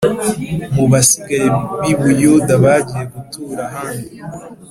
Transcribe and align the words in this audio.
Mu 0.75 0.85
basigaye 0.91 1.47
b’i 1.81 1.93
Buyuda 1.99 2.53
bagiye 2.63 3.03
gutura 3.13 3.61
ahandi 3.69 4.09